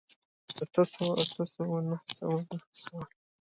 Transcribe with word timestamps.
اته 0.63 0.81
سوو، 0.91 1.09
اتو 1.21 1.43
سوو، 1.53 1.75
نهه 1.89 2.01
سوو، 2.17 2.35
نهو 2.47 2.67
سوو 2.83 2.99